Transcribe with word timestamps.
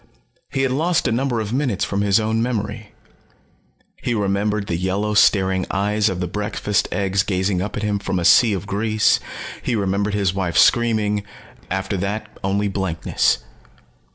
He 0.49 0.63
had 0.63 0.71
lost 0.71 1.07
a 1.07 1.11
number 1.11 1.39
of 1.39 1.53
minutes 1.53 1.85
from 1.85 2.01
his 2.01 2.19
own 2.19 2.41
memory. 2.41 2.89
He 4.01 4.15
remembered 4.15 4.65
the 4.65 4.75
yellow 4.75 5.13
staring 5.13 5.67
eyes 5.69 6.09
of 6.09 6.19
the 6.19 6.25
breakfast 6.27 6.87
eggs 6.91 7.21
gazing 7.21 7.61
up 7.61 7.77
at 7.77 7.83
him 7.83 7.99
from 7.99 8.17
a 8.17 8.25
sea 8.25 8.53
of 8.53 8.65
grease. 8.65 9.19
He 9.61 9.75
remembered 9.75 10.15
his 10.15 10.33
wife 10.33 10.57
screaming 10.57 11.21
after 11.69 11.97
that 11.97 12.35
only 12.43 12.67
blankness. 12.67 13.43